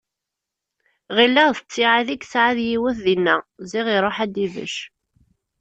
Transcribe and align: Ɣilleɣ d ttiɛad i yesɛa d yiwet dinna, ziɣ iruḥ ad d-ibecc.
Ɣilleɣ 1.15 1.49
d 1.51 1.57
ttiɛad 1.59 2.07
i 2.11 2.15
yesɛa 2.21 2.51
d 2.57 2.59
yiwet 2.69 2.97
dinna, 3.05 3.37
ziɣ 3.69 3.85
iruḥ 3.95 4.17
ad 4.23 4.31
d-ibecc. 4.35 4.75